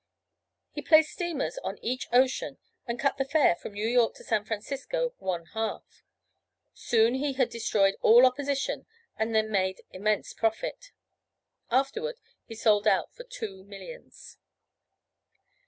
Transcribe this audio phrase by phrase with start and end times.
[0.71, 2.57] He placed steamers on each ocean
[2.87, 6.01] and cut the fare from New York to San Francisco one half.
[6.73, 10.91] Soon he had destroyed all opposition and then made immense profits.
[11.69, 12.15] Afterward
[12.47, 14.39] he sold out for two millions.